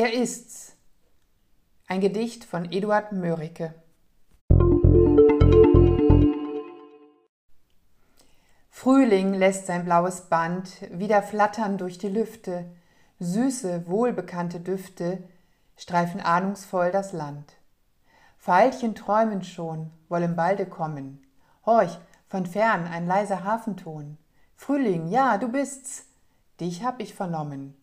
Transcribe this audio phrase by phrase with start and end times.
[0.00, 0.76] Er ist's.
[1.88, 3.74] Ein Gedicht von Eduard Mörike.
[8.70, 12.70] Frühling lässt sein blaues Band wieder flattern durch die Lüfte,
[13.18, 15.24] süße, wohlbekannte Düfte
[15.76, 17.54] streifen ahnungsvoll das Land.
[18.38, 21.26] Veilchen träumen schon, wollen balde kommen.
[21.66, 24.16] Horch, von fern ein leiser Hafenton.
[24.54, 26.06] Frühling, ja, du bist's,
[26.60, 27.74] dich hab ich vernommen.